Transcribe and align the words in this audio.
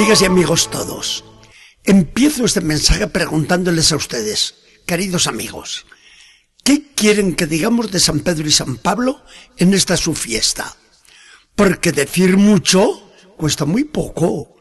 Amigas 0.00 0.22
y 0.22 0.24
amigos 0.24 0.70
todos, 0.70 1.24
empiezo 1.84 2.46
este 2.46 2.62
mensaje 2.62 3.06
preguntándoles 3.06 3.92
a 3.92 3.96
ustedes, 3.96 4.54
queridos 4.86 5.26
amigos, 5.26 5.84
¿qué 6.64 6.86
quieren 6.94 7.36
que 7.36 7.44
digamos 7.44 7.90
de 7.90 8.00
San 8.00 8.20
Pedro 8.20 8.48
y 8.48 8.50
San 8.50 8.78
Pablo 8.78 9.22
en 9.58 9.74
esta 9.74 9.98
su 9.98 10.14
fiesta? 10.14 10.74
Porque 11.54 11.92
decir 11.92 12.38
mucho 12.38 13.12
cuesta 13.36 13.66
muy 13.66 13.84
poco, 13.84 14.56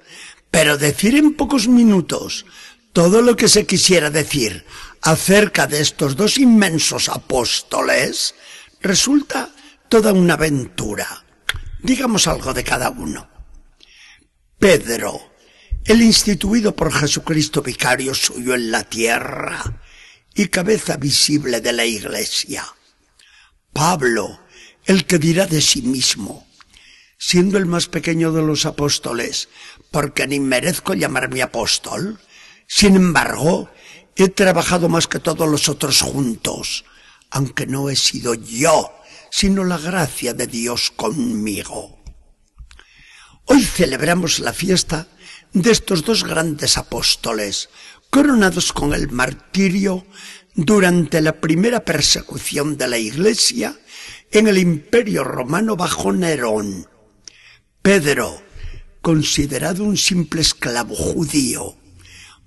pero 0.51 0.77
decir 0.77 1.15
en 1.15 1.33
pocos 1.35 1.69
minutos 1.69 2.45
todo 2.91 3.21
lo 3.21 3.37
que 3.37 3.47
se 3.47 3.65
quisiera 3.65 4.09
decir 4.09 4.65
acerca 5.01 5.67
de 5.67 5.79
estos 5.79 6.17
dos 6.17 6.37
inmensos 6.37 7.07
apóstoles 7.07 8.35
resulta 8.81 9.55
toda 9.87 10.11
una 10.11 10.33
aventura. 10.33 11.23
Digamos 11.81 12.27
algo 12.27 12.53
de 12.53 12.65
cada 12.65 12.89
uno. 12.89 13.29
Pedro, 14.59 15.28
el 15.89 16.03
instituido 16.03 16.75
por 16.75 16.93
Jesucristo 16.93 17.63
vicario 17.63 18.13
suyo 18.13 18.53
en 18.53 18.69
la 18.69 18.83
tierra 18.83 19.81
y 20.35 20.49
cabeza 20.49 20.97
visible 20.97 21.61
de 21.61 21.73
la 21.73 21.83
iglesia. 21.83 22.63
Pablo, 23.73 24.39
el 24.85 25.07
que 25.07 25.17
dirá 25.17 25.47
de 25.47 25.61
sí 25.61 25.81
mismo, 25.81 26.47
siendo 27.17 27.57
el 27.57 27.65
más 27.65 27.87
pequeño 27.87 28.31
de 28.31 28.43
los 28.43 28.67
apóstoles, 28.67 29.49
porque 29.89 30.27
ni 30.27 30.39
merezco 30.39 30.93
llamarme 30.93 31.41
apóstol, 31.41 32.19
sin 32.67 32.95
embargo, 32.95 33.71
he 34.15 34.29
trabajado 34.29 34.89
más 34.89 35.07
que 35.07 35.17
todos 35.17 35.49
los 35.49 35.69
otros 35.69 36.01
juntos, 36.01 36.85
aunque 37.31 37.65
no 37.65 37.89
he 37.89 37.95
sido 37.95 38.35
yo, 38.35 38.93
sino 39.31 39.63
la 39.63 39.79
gracia 39.79 40.35
de 40.35 40.45
Dios 40.45 40.91
conmigo. 40.91 41.97
Hoy 43.45 43.63
celebramos 43.63 44.37
la 44.37 44.53
fiesta 44.53 45.07
de 45.53 45.71
estos 45.71 46.03
dos 46.03 46.23
grandes 46.23 46.77
apóstoles, 46.77 47.69
coronados 48.09 48.73
con 48.73 48.93
el 48.93 49.09
martirio 49.09 50.05
durante 50.55 51.21
la 51.21 51.39
primera 51.39 51.85
persecución 51.85 52.77
de 52.77 52.87
la 52.87 52.97
Iglesia 52.97 53.77
en 54.31 54.47
el 54.47 54.57
Imperio 54.57 55.23
Romano 55.23 55.75
bajo 55.75 56.11
Nerón. 56.11 56.87
Pedro, 57.81 58.41
considerado 59.01 59.83
un 59.83 59.97
simple 59.97 60.41
esclavo 60.41 60.95
judío, 60.95 61.75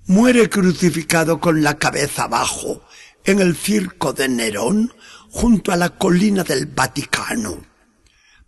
muere 0.05 0.49
crucificado 0.49 1.39
con 1.39 1.63
la 1.63 1.77
cabeza 1.77 2.23
abajo 2.23 2.83
en 3.25 3.39
el 3.39 3.55
circo 3.55 4.13
de 4.13 4.27
Nerón 4.27 4.93
junto 5.29 5.71
a 5.71 5.77
la 5.77 5.89
colina 5.89 6.43
del 6.43 6.67
Vaticano. 6.67 7.65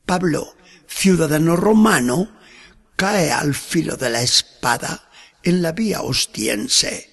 Pablo, 0.05 0.55
ciudadano 0.87 1.55
romano, 1.55 2.29
cae 2.95 3.31
al 3.31 3.53
filo 3.53 3.97
de 3.97 4.09
la 4.09 4.21
espada 4.21 5.09
en 5.43 5.61
la 5.61 5.71
vía 5.71 6.01
ostiense. 6.01 7.09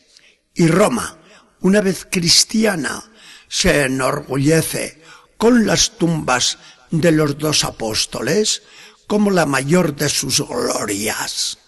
Y 0.55 0.67
Roma, 0.67 1.19
una 1.61 1.81
vez 1.81 2.07
cristiana, 2.11 3.03
se 3.49 3.83
enorgullece 3.83 5.03
con 5.37 5.67
las 5.67 5.99
tumbas 5.99 6.59
de 6.91 7.13
los 7.13 7.39
dos 7.39 7.65
apóstoles 7.65 8.63
como 9.07 9.31
la 9.31 9.47
mayor 9.47 9.95
de 9.97 10.09
sus 10.09 10.41
glorias. 10.47 11.59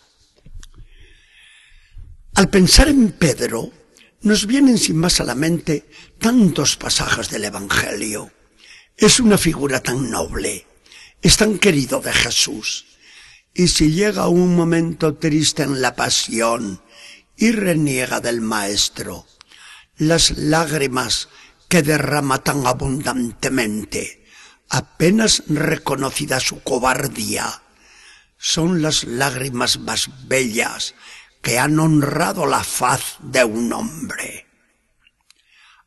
Al 2.35 2.49
pensar 2.49 2.89
en 2.89 3.13
Pedro, 3.13 3.71
nos 4.23 4.47
vienen 4.47 4.79
sin 4.79 4.97
más 4.97 5.21
a 5.21 5.25
la 5.25 5.35
mente 5.35 5.89
tantos 6.19 6.77
pasajes 6.77 7.31
del 7.31 7.45
Evangelio. 7.45 8.33
Es 8.97 9.21
una 9.21 9.37
figura 9.37 9.83
tan 9.83 10.11
noble, 10.11 10.67
es 11.21 11.37
tan 11.37 11.59
querido 11.59 12.01
de 12.01 12.13
Jesús 12.13 12.94
y 13.55 13.69
si 13.69 13.93
llega 13.93 14.27
un 14.27 14.57
momento 14.57 15.15
triste 15.15 15.63
en 15.63 15.81
la 15.81 15.95
pasión 15.95 16.83
y 17.37 17.53
reniega 17.53 18.21
del 18.21 18.41
Maestro, 18.41 19.27
las 19.97 20.37
lágrimas 20.37 21.29
que 21.69 21.83
derrama 21.83 22.43
tan 22.43 22.67
abundantemente, 22.67 24.27
apenas 24.69 25.45
reconocida 25.47 26.41
su 26.41 26.63
cobardía, 26.63 27.63
son 28.37 28.83
las 28.83 29.05
lágrimas 29.05 29.79
más 29.79 30.11
bellas 30.27 30.95
que 31.41 31.59
han 31.59 31.79
honrado 31.79 32.47
la 32.47 32.65
faz 32.65 33.17
de 33.21 33.45
un 33.45 33.73
hombre. 33.73 34.47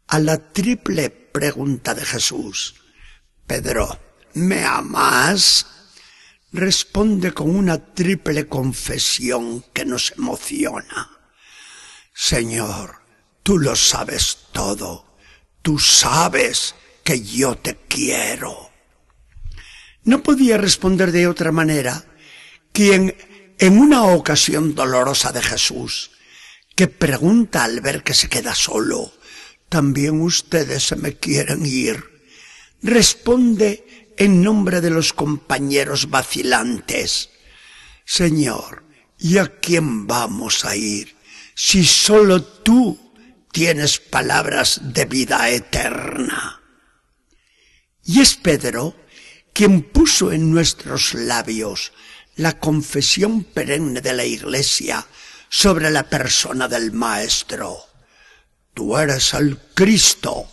A 0.08 0.20
la 0.20 0.38
triple 0.38 1.10
pregunta 1.10 1.94
de 1.94 2.06
Jesús, 2.06 2.76
Pedro, 3.46 4.00
¿me 4.34 4.64
amas? 4.64 5.77
Responde 6.58 7.34
con 7.34 7.56
una 7.56 7.94
triple 7.94 8.48
confesión 8.48 9.64
que 9.74 9.86
nos 9.86 10.12
emociona. 10.18 11.10
Señor, 12.14 13.02
tú 13.44 13.60
lo 13.60 13.76
sabes 13.76 14.40
todo, 14.52 15.18
tú 15.62 15.80
sabes 15.80 16.76
que 17.04 17.22
yo 17.22 17.56
te 17.56 17.78
quiero. 17.88 18.72
No 20.04 20.24
podía 20.24 20.58
responder 20.58 21.12
de 21.12 21.28
otra 21.28 21.52
manera 21.52 22.04
quien 22.74 23.16
en 23.60 23.78
una 23.78 24.04
ocasión 24.04 24.76
dolorosa 24.76 25.32
de 25.32 25.42
Jesús, 25.42 26.12
que 26.76 26.88
pregunta 26.88 27.64
al 27.64 27.82
ver 27.82 28.04
que 28.04 28.14
se 28.14 28.30
queda 28.30 28.54
solo, 28.56 29.14
también 29.70 30.22
ustedes 30.22 30.84
se 30.84 30.96
me 30.96 31.18
quieren 31.18 31.66
ir, 31.66 32.04
responde 32.82 33.87
en 34.18 34.42
nombre 34.42 34.82
de 34.82 34.90
los 34.90 35.14
compañeros 35.14 36.10
vacilantes. 36.10 37.30
Señor, 38.04 38.84
¿y 39.18 39.38
a 39.38 39.60
quién 39.60 40.08
vamos 40.08 40.66
a 40.66 40.76
ir 40.76 41.16
si 41.56 41.86
solo 41.86 42.44
tú 42.44 43.14
tienes 43.52 44.00
palabras 44.00 44.82
de 44.82 45.06
vida 45.06 45.50
eterna? 45.50 46.62
Y 48.04 48.22
es 48.22 48.36
Pedro 48.36 48.96
quien 49.54 49.82
puso 49.84 50.32
en 50.32 50.52
nuestros 50.52 51.14
labios 51.14 51.92
la 52.36 52.60
confesión 52.60 53.44
perenne 53.44 54.02
de 54.02 54.14
la 54.14 54.26
Iglesia 54.26 55.06
sobre 55.50 55.90
la 55.90 56.04
persona 56.04 56.68
del 56.68 56.92
Maestro. 56.92 57.78
Tú 58.74 58.98
eres 58.98 59.34
el 59.34 59.58
Cristo, 59.74 60.48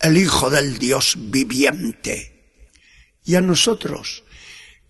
el 0.00 0.16
Hijo 0.16 0.48
del 0.48 0.78
Dios 0.78 1.14
viviente 1.18 2.37
y 3.28 3.34
a 3.34 3.42
nosotros, 3.42 4.24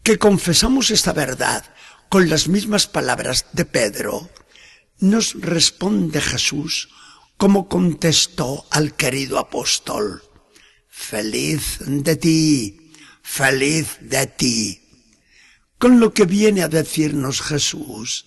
que 0.04 0.16
confesamos 0.16 0.93
esta 0.93 1.12
verdad 1.12 1.65
con 2.09 2.31
las 2.31 2.47
mismas 2.47 2.87
palabras 2.87 3.47
de 3.53 3.65
Pedro, 3.65 4.31
nos 5.00 5.34
responde 5.34 6.21
Jesús 6.21 6.88
como 7.37 7.69
contestó 7.69 8.65
al 8.71 8.94
querido 8.94 9.41
apóstol. 9.41 10.22
Feliz 10.88 11.78
de 11.81 12.15
ti, 12.15 12.93
feliz 13.22 13.99
de 14.03 14.28
ti. 14.28 14.82
Con 15.76 15.99
lo 15.99 16.15
que 16.15 16.25
viene 16.25 16.62
a 16.62 16.69
decirnos 16.69 17.43
Jesús, 17.43 18.26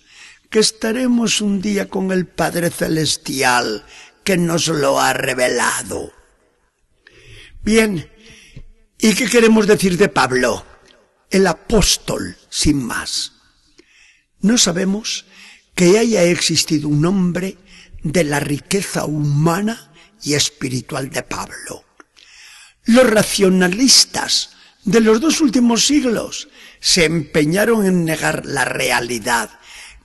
que 0.50 0.58
estaremos 0.58 1.40
un 1.40 1.62
día 1.62 1.88
con 1.88 2.12
el 2.12 2.26
Padre 2.26 2.68
Celestial 2.68 3.86
que 4.24 4.36
nos 4.36 4.68
lo 4.68 5.00
ha 5.00 5.14
revelado. 5.14 6.12
Bien, 7.62 8.11
¿Y 9.04 9.14
qué 9.14 9.26
queremos 9.26 9.66
decir 9.66 9.98
de 9.98 10.08
Pablo? 10.08 10.64
El 11.28 11.48
apóstol, 11.48 12.36
sin 12.48 12.84
más. 12.84 13.32
No 14.40 14.56
sabemos 14.56 15.24
que 15.74 15.98
haya 15.98 16.22
existido 16.22 16.88
un 16.88 17.04
hombre 17.04 17.58
de 18.04 18.22
la 18.22 18.38
riqueza 18.38 19.04
humana 19.04 19.92
y 20.22 20.34
espiritual 20.34 21.10
de 21.10 21.24
Pablo. 21.24 21.84
Los 22.84 23.10
racionalistas 23.10 24.50
de 24.84 25.00
los 25.00 25.20
dos 25.20 25.40
últimos 25.40 25.84
siglos 25.84 26.48
se 26.78 27.04
empeñaron 27.04 27.84
en 27.84 28.04
negar 28.04 28.46
la 28.46 28.64
realidad 28.64 29.50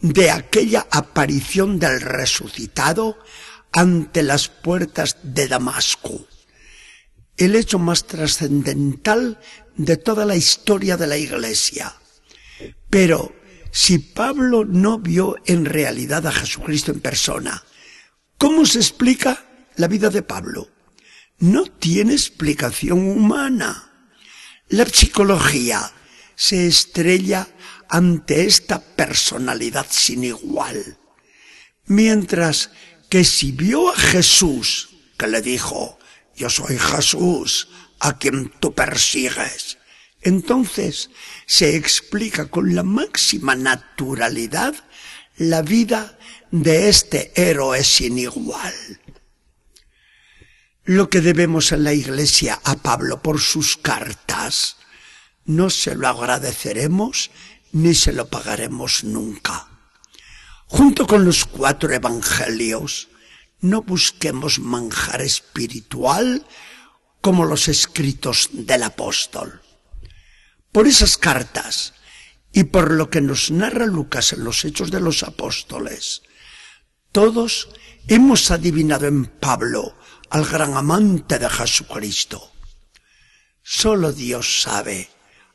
de 0.01 0.31
aquella 0.31 0.87
aparición 0.89 1.77
del 1.77 2.01
resucitado 2.01 3.19
ante 3.71 4.23
las 4.23 4.47
puertas 4.47 5.17
de 5.21 5.47
Damasco 5.47 6.25
el 7.37 7.55
hecho 7.55 7.79
más 7.79 8.05
trascendental 8.05 9.39
de 9.75 9.97
toda 9.97 10.25
la 10.25 10.35
historia 10.35 10.97
de 10.97 11.07
la 11.07 11.17
Iglesia. 11.17 11.95
Pero 12.89 13.35
si 13.71 13.99
Pablo 13.99 14.65
no 14.65 14.99
vio 14.99 15.35
en 15.45 15.65
realidad 15.65 16.25
a 16.25 16.31
Jesucristo 16.31 16.91
en 16.91 16.99
persona, 16.99 17.63
¿cómo 18.37 18.65
se 18.65 18.79
explica 18.79 19.45
la 19.75 19.87
vida 19.87 20.09
de 20.09 20.23
Pablo? 20.23 20.69
No 21.39 21.65
tiene 21.65 22.13
explicación 22.13 23.07
humana. 23.07 23.91
La 24.69 24.85
psicología 24.85 25.91
se 26.35 26.67
estrella 26.67 27.47
ante 27.87 28.45
esta 28.45 28.81
personalidad 28.81 29.85
sin 29.89 30.23
igual. 30.23 30.97
Mientras 31.85 32.71
que 33.09 33.23
si 33.23 33.51
vio 33.51 33.89
a 33.89 33.95
Jesús, 33.95 34.89
que 35.17 35.27
le 35.27 35.41
dijo, 35.41 35.97
yo 36.37 36.49
soy 36.49 36.77
Jesús 36.77 37.67
a 37.99 38.17
quien 38.17 38.53
tú 38.59 38.73
persigues. 38.73 39.79
Entonces 40.21 41.09
se 41.45 41.75
explica 41.75 42.45
con 42.45 42.75
la 42.75 42.83
máxima 42.83 43.55
naturalidad 43.55 44.75
la 45.37 45.61
vida 45.61 46.17
de 46.51 46.89
este 46.89 47.31
héroe 47.35 47.83
sin 47.83 48.17
igual. 48.17 48.73
Lo 50.83 51.09
que 51.09 51.21
debemos 51.21 51.71
en 51.71 51.83
la 51.83 51.93
iglesia 51.93 52.61
a 52.63 52.75
Pablo 52.75 53.21
por 53.21 53.41
sus 53.41 53.75
cartas, 53.75 54.77
no 55.43 55.69
se 55.69 55.95
lo 55.95 56.07
agradeceremos 56.07 57.31
ni 57.71 57.93
se 57.93 58.13
lo 58.13 58.29
pagaremos 58.29 59.03
nunca. 59.03 59.67
Junto 60.67 61.07
con 61.07 61.25
los 61.25 61.45
cuatro 61.45 61.91
evangelios, 61.93 63.09
no 63.59 63.81
busquemos 63.81 64.59
manjar 64.59 65.21
espiritual 65.21 66.45
como 67.21 67.45
los 67.45 67.67
escritos 67.67 68.49
del 68.51 68.83
apóstol. 68.83 69.61
Por 70.71 70.87
esas 70.87 71.17
cartas 71.17 71.93
y 72.51 72.65
por 72.65 72.91
lo 72.91 73.09
que 73.09 73.21
nos 73.21 73.51
narra 73.51 73.85
Lucas 73.85 74.33
en 74.33 74.43
los 74.43 74.63
Hechos 74.63 74.91
de 74.91 74.99
los 74.99 75.23
Apóstoles, 75.23 76.21
todos 77.11 77.69
hemos 78.07 78.51
adivinado 78.51 79.07
en 79.07 79.25
Pablo 79.25 79.97
al 80.29 80.45
gran 80.45 80.75
amante 80.75 81.39
de 81.39 81.49
Jesucristo. 81.49 82.51
Solo 83.63 84.13
Dios 84.13 84.61
sabe 84.61 85.09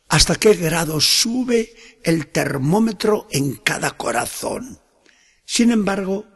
hasta 0.08 0.37
qué 0.37 0.54
grado 0.54 1.00
sube 1.00 1.75
el 2.04 2.26
termómetro 2.26 3.26
en 3.31 3.56
cada 3.56 3.93
corazón. 3.93 4.78
Sin 5.46 5.70
embargo, 5.70 6.26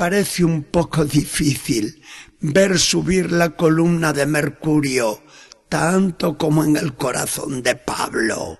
parece 0.00 0.44
un 0.44 0.62
poco 0.62 1.04
difícil 1.04 2.02
ver 2.40 2.78
subir 2.78 3.30
la 3.30 3.50
columna 3.50 4.14
de 4.14 4.24
Mercurio 4.24 5.22
tanto 5.68 6.38
como 6.38 6.64
en 6.64 6.78
el 6.78 6.94
corazón 6.94 7.62
de 7.62 7.76
Pablo. 7.76 8.58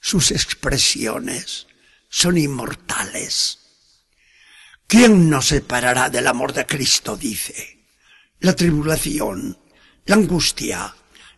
Sus 0.00 0.32
expresiones 0.32 1.68
son 2.08 2.38
inmortales. 2.38 3.60
¿Quién 4.88 5.30
nos 5.30 5.46
separará 5.46 6.10
del 6.10 6.26
amor 6.26 6.52
de 6.52 6.66
Cristo? 6.66 7.16
dice. 7.16 7.86
La 8.40 8.56
tribulación, 8.56 9.56
la 10.06 10.16
angustia, 10.16 10.92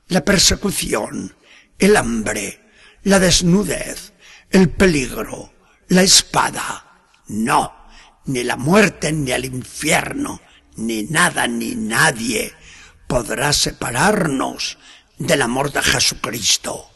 la 0.07 0.25
persecución, 0.25 1.37
el 1.79 1.95
hambre, 1.95 2.71
la 3.03 3.19
desnudez, 3.19 4.15
el 4.49 4.71
peligro, 4.71 5.53
la 5.89 6.03
espada. 6.03 7.11
No, 7.27 7.79
ni 8.29 8.45
la 8.45 8.57
muerte, 8.57 9.11
ni 9.13 9.33
el 9.33 9.47
infierno, 9.47 10.41
ni 10.77 11.03
nada, 11.05 11.49
ni 11.49 11.75
nadie 11.75 12.53
podrá 13.07 13.53
separarnos 13.53 14.79
del 15.19 15.43
amor 15.43 15.73
de 15.73 15.83
Jesucristo. 15.83 16.91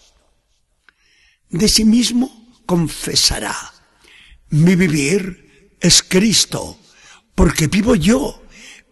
De 1.49 1.69
sí 1.69 1.85
mismo 1.85 2.61
confesará, 2.67 3.57
mi 4.51 4.77
vivir 4.77 5.77
es 5.81 6.03
Cristo, 6.03 6.79
porque 7.35 7.67
vivo 7.67 7.95
yo, 7.95 8.43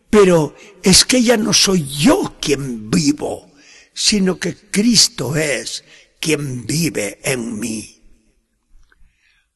pero 0.08 0.56
es 0.82 1.04
que 1.04 1.22
ya 1.22 1.36
no 1.36 1.52
soy 1.52 1.86
yo 1.86 2.38
quien 2.40 2.90
vivo, 2.90 3.52
sino 3.92 4.38
que 4.38 4.56
Cristo 4.56 5.36
es 5.36 5.84
quien 6.20 6.66
vive 6.66 7.20
en 7.22 7.58
mí. 7.60 8.02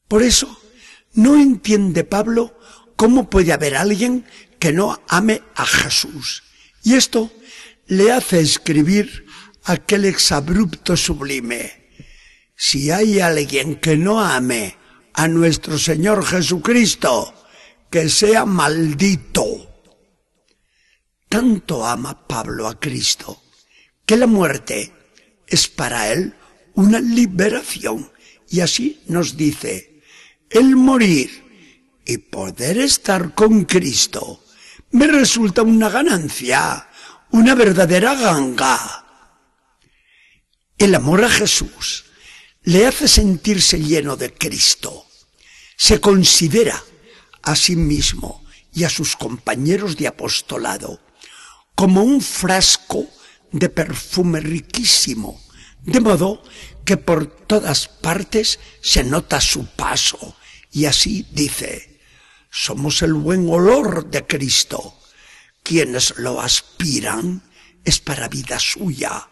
Por 0.07 0.21
eso, 0.21 0.59
no 1.15 1.35
entiende 1.35 2.03
Pablo 2.03 2.57
cómo 2.95 3.29
puede 3.29 3.53
haber 3.53 3.75
alguien 3.75 4.25
que 4.59 4.71
no 4.71 5.01
ame 5.07 5.41
a 5.55 5.65
Jesús. 5.65 6.43
Y 6.83 6.93
esto 6.93 7.31
le 7.87 8.11
hace 8.11 8.39
escribir 8.39 9.25
aquel 9.63 10.05
exabrupto 10.05 10.95
sublime. 10.95 11.89
Si 12.55 12.91
hay 12.91 13.19
alguien 13.19 13.75
que 13.75 13.97
no 13.97 14.21
ame 14.21 14.77
a 15.13 15.27
nuestro 15.27 15.77
Señor 15.77 16.25
Jesucristo, 16.25 17.33
que 17.89 18.09
sea 18.09 18.45
maldito. 18.45 19.83
Tanto 21.27 21.85
ama 21.85 22.27
Pablo 22.27 22.67
a 22.67 22.79
Cristo 22.79 23.41
que 24.05 24.17
la 24.17 24.27
muerte 24.27 24.91
es 25.47 25.67
para 25.67 26.11
él 26.11 26.33
una 26.75 26.99
liberación. 26.99 28.11
Y 28.49 28.59
así 28.59 29.01
nos 29.07 29.35
dice, 29.35 29.94
el 30.49 30.75
morir 30.75 31.43
y 32.05 32.17
poder 32.17 32.77
estar 32.77 33.33
con 33.33 33.65
Cristo 33.65 34.43
me 34.91 35.07
resulta 35.07 35.61
una 35.61 35.89
ganancia, 35.89 36.87
una 37.31 37.55
verdadera 37.55 38.15
ganga. 38.15 39.05
El 40.77 40.95
amor 40.95 41.23
a 41.23 41.29
Jesús 41.29 42.05
le 42.63 42.85
hace 42.85 43.07
sentirse 43.07 43.79
lleno 43.79 44.15
de 44.15 44.33
Cristo. 44.33 45.05
Se 45.77 45.99
considera 45.99 46.81
a 47.41 47.55
sí 47.55 47.75
mismo 47.75 48.43
y 48.73 48.83
a 48.83 48.89
sus 48.89 49.15
compañeros 49.15 49.97
de 49.97 50.07
apostolado 50.07 51.01
como 51.75 52.03
un 52.03 52.21
frasco 52.21 53.05
de 53.51 53.69
perfume 53.69 54.39
riquísimo, 54.39 55.41
de 55.85 55.99
modo 55.99 56.41
que 56.83 56.97
por 56.97 57.27
todas 57.27 57.87
partes 57.87 58.59
se 58.81 59.03
nota 59.03 59.39
su 59.39 59.65
paso, 59.65 60.35
y 60.71 60.85
así 60.85 61.25
dice, 61.31 61.99
somos 62.49 63.01
el 63.01 63.13
buen 63.13 63.49
olor 63.49 64.09
de 64.09 64.25
Cristo. 64.25 64.97
Quienes 65.63 66.17
lo 66.17 66.41
aspiran 66.41 67.41
es 67.83 67.99
para 67.99 68.27
vida 68.27 68.59
suya, 68.59 69.29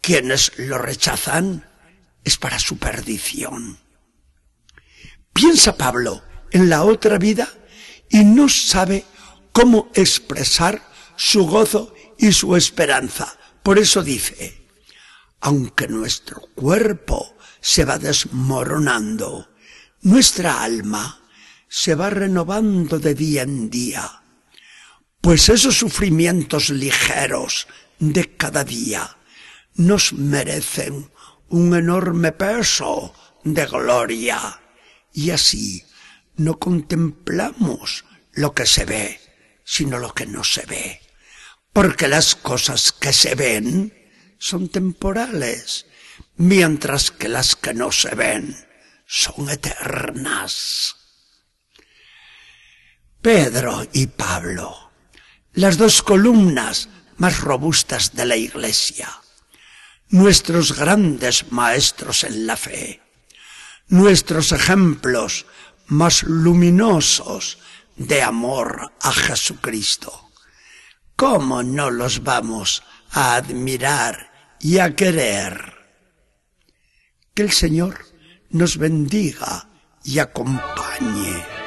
quienes 0.00 0.52
lo 0.56 0.78
rechazan 0.78 1.68
es 2.24 2.36
para 2.36 2.58
su 2.58 2.78
perdición. 2.78 3.78
Piensa 5.32 5.76
Pablo 5.76 6.22
en 6.50 6.68
la 6.68 6.84
otra 6.84 7.18
vida 7.18 7.48
y 8.08 8.24
no 8.24 8.48
sabe 8.48 9.04
cómo 9.52 9.90
expresar 9.94 10.82
su 11.16 11.46
gozo 11.46 11.94
y 12.18 12.32
su 12.32 12.56
esperanza. 12.56 13.38
Por 13.62 13.78
eso 13.78 14.02
dice, 14.02 14.57
aunque 15.40 15.88
nuestro 15.88 16.40
cuerpo 16.54 17.36
se 17.60 17.84
va 17.84 17.98
desmoronando, 17.98 19.48
nuestra 20.02 20.62
alma 20.62 21.22
se 21.68 21.94
va 21.94 22.10
renovando 22.10 22.98
de 22.98 23.14
día 23.14 23.42
en 23.42 23.70
día. 23.70 24.22
Pues 25.20 25.48
esos 25.48 25.76
sufrimientos 25.76 26.70
ligeros 26.70 27.66
de 27.98 28.36
cada 28.36 28.64
día 28.64 29.16
nos 29.74 30.12
merecen 30.12 31.10
un 31.48 31.74
enorme 31.74 32.32
peso 32.32 33.14
de 33.44 33.66
gloria. 33.66 34.60
Y 35.12 35.30
así 35.30 35.84
no 36.36 36.58
contemplamos 36.58 38.04
lo 38.32 38.54
que 38.54 38.66
se 38.66 38.84
ve, 38.84 39.20
sino 39.64 39.98
lo 39.98 40.14
que 40.14 40.26
no 40.26 40.44
se 40.44 40.64
ve 40.66 41.00
porque 41.78 42.08
las 42.08 42.34
cosas 42.34 42.90
que 42.90 43.12
se 43.12 43.36
ven 43.36 44.07
son 44.38 44.68
temporales, 44.68 45.86
mientras 46.36 47.10
que 47.10 47.28
las 47.28 47.56
que 47.56 47.74
no 47.74 47.92
se 47.92 48.14
ven 48.14 48.56
son 49.06 49.50
eternas. 49.50 50.96
Pedro 53.20 53.86
y 53.92 54.06
Pablo, 54.06 54.92
las 55.52 55.76
dos 55.76 56.02
columnas 56.02 56.88
más 57.16 57.40
robustas 57.40 58.14
de 58.14 58.26
la 58.26 58.36
Iglesia, 58.36 59.10
nuestros 60.08 60.76
grandes 60.76 61.50
maestros 61.50 62.24
en 62.24 62.46
la 62.46 62.56
fe, 62.56 63.02
nuestros 63.88 64.52
ejemplos 64.52 65.46
más 65.88 66.22
luminosos 66.22 67.58
de 67.96 68.22
amor 68.22 68.92
a 69.02 69.12
Jesucristo. 69.12 70.28
¿cómo 71.18 71.64
no 71.64 71.90
los 71.90 72.22
vamos 72.22 72.84
a 73.10 73.36
admirar 73.36 74.30
y 74.60 74.78
a 74.78 74.94
querer? 74.94 75.74
Que 77.34 77.42
el 77.42 77.52
Señor 77.52 77.98
nos 78.50 78.78
bendiga 78.78 79.68
y 80.04 80.18
acompañe. 80.18 81.57